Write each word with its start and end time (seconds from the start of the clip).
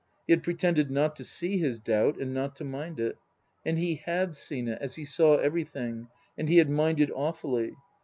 He 0.25 0.33
had 0.33 0.41
pretended 0.41 0.89
not 0.89 1.15
to 1.17 1.23
see 1.23 1.59
his 1.59 1.77
doubt 1.79 2.17
and 2.19 2.33
not 2.33 2.55
to 2.55 2.63
mind 2.63 2.99
it. 2.99 3.19
And 3.63 3.77
he 3.77 4.01
had 4.03 4.33
seen 4.35 4.67
it, 4.67 4.79
as 4.81 4.95
he 4.95 5.05
saw 5.05 5.35
everything, 5.35 6.07
and 6.35 6.49
he 6.49 6.57
had 6.57 6.71
minded 6.71 7.11
awfully. 7.11 7.75